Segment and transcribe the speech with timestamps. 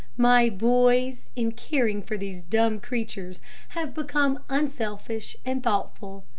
[0.17, 3.39] My boys, in caring for these dumb creatures,
[3.77, 6.25] have become unselfish and thoughtful.